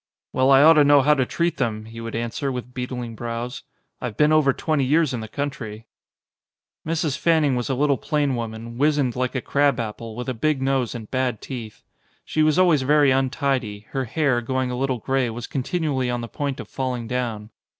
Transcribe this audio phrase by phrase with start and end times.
[0.33, 3.61] "Well, I ought to know how to treat them," he would answer with beetling brows,
[4.01, 5.85] "I've been over twenty years in the country."
[6.83, 7.19] Mrs.
[7.19, 10.95] Fanning was a little plain woman, wizened like a crab apple, with a big nose
[10.95, 11.83] and bad teeth.
[12.25, 16.21] She was always very untidy, her hair, going a lit tle grey, was continually on
[16.21, 17.51] the point of falling down.